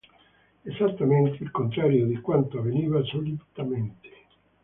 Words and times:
Esattamente 0.63 1.43
il 1.43 1.51
contrario 1.51 2.07
di 2.07 2.19
quanto 2.21 2.57
avveniva 2.57 3.03
solitamente. 3.03 4.09